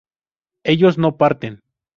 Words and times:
ellos 0.63 0.97
no 0.97 1.15
parten 1.17 1.61